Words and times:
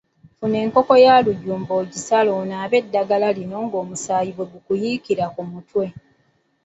Funa 0.37 0.57
enkoko 0.65 0.93
ya 1.05 1.15
lujumba 1.25 1.71
ogisale 1.81 2.29
onaabe 2.41 2.75
eddagala 2.83 3.27
lino 3.37 3.57
ng'omusaayi 3.65 4.31
bwe 4.35 4.45
gukuyiikira 4.53 5.25
mu 5.35 5.43
mutwe. 5.51 5.85